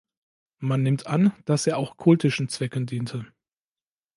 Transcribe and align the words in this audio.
Man 0.57 0.81
nimmt 0.81 1.05
an, 1.05 1.31
dass 1.45 1.67
er 1.67 1.77
auch 1.77 1.95
kultischen 1.95 2.49
Zwecken 2.49 2.87
diente. 2.87 3.27